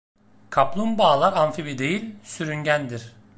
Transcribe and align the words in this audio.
Kaplumbağalar 0.49 1.33
amfibi 1.33 1.77
değil, 1.77 2.15
sürüngendir. 2.23 3.13